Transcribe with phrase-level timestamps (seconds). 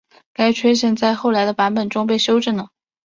[0.33, 2.69] 该缺陷在后来的版本中被修正了。